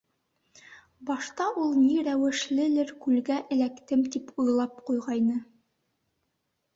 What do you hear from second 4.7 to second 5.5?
ҡуйғайны.